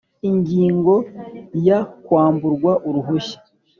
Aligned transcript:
Ingingo 0.29 0.93
ya 1.67 1.79
Kwamburwa 2.03 2.71
uruhushya 2.87 3.37